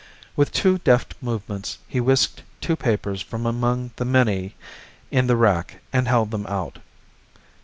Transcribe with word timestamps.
With 0.35 0.51
two 0.51 0.79
deft 0.79 1.13
movements 1.21 1.77
he 1.87 2.01
whisked 2.01 2.41
two 2.59 2.75
papers 2.75 3.21
from 3.21 3.45
among 3.45 3.91
the 3.97 4.03
many 4.03 4.55
in 5.11 5.27
the 5.27 5.35
rack, 5.37 5.79
and 5.93 6.07
held 6.07 6.31
them 6.31 6.47
out. 6.47 6.79